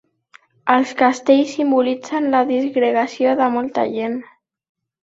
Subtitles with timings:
[0.75, 4.19] Els castells simbolitzen la disgregació de molta gent.